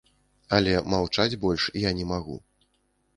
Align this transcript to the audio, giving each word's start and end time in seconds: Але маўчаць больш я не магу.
Але 0.57 0.71
маўчаць 0.93 1.37
больш 1.43 1.67
я 1.83 1.91
не 1.99 2.05
магу. 2.13 2.39